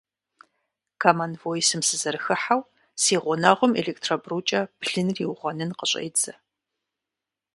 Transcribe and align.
Комон 1.01 1.31
Войсым 1.41 1.81
сызэрыхыхьэу, 1.89 2.61
си 3.01 3.13
гъунэгъум 3.23 3.71
электробрукӏэ 3.81 4.61
блыныр 4.79 5.17
иугъуэнын 5.23 5.71
къыщӏедзэ! 5.77 6.33